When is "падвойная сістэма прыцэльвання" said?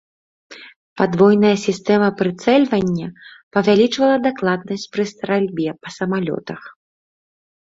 1.01-3.07